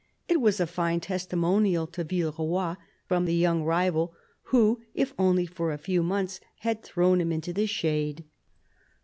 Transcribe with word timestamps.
It 0.27 0.41
was 0.41 0.59
a 0.59 0.65
fine 0.65 0.99
testimonial 0.99 1.85
to 1.85 2.03
Villeroy 2.03 2.73
from 3.05 3.25
the 3.25 3.35
young 3.35 3.63
rival 3.63 4.15
who, 4.45 4.81
if 4.95 5.13
only 5.19 5.45
for 5.45 5.71
a 5.71 5.77
few 5.77 6.01
months, 6.01 6.39
had 6.61 6.81
thrown 6.81 7.21
him 7.21 7.31
into 7.31 7.53
the 7.53 7.67
shade. 7.67 8.23